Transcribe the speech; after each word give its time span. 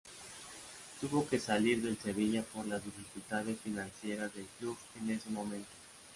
Tuvo 0.99 1.27
que 1.27 1.37
salir 1.39 1.79
del 1.83 1.95
Sevilla 1.95 2.41
por 2.55 2.65
las 2.65 2.83
dificultades 2.83 3.61
financieras 3.61 4.33
del 4.33 4.47
club 4.57 4.75
en 4.99 5.11
ese 5.11 5.29
momento. 5.29 5.69